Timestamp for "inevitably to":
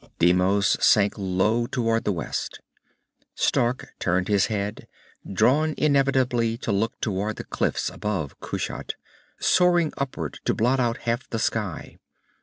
5.77-6.71